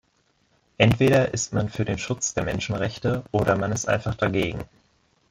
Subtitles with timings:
[0.79, 4.65] Entweder ist man für den Schutz der Menschenrechte oder man ist einfach dagegen.